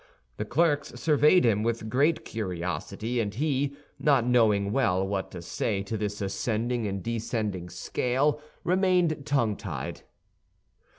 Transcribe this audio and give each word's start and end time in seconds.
The 0.37 0.45
clerks 0.45 0.93
surveyed 0.99 1.45
him 1.45 1.61
with 1.61 1.87
great 1.87 2.25
curiosity, 2.25 3.19
and 3.19 3.31
he, 3.31 3.75
not 3.99 4.25
knowing 4.25 4.71
well 4.71 5.05
what 5.07 5.29
to 5.29 5.43
say 5.43 5.83
to 5.83 5.95
this 5.95 6.21
ascending 6.21 6.87
and 6.87 7.03
descending 7.03 7.69
scale, 7.69 8.41
remained 8.63 9.27
tongue 9.27 9.55
tied. 9.55 10.01